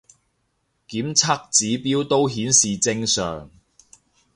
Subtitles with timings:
[0.87, 3.51] 監測指標都顯示正常